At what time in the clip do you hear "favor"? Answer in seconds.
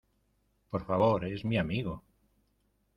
0.83-1.23